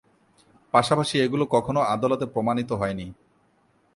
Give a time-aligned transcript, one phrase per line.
[0.73, 3.07] পাশাপাশি এগুলো কখনও আদালতে প্রমাণিত হয়নি।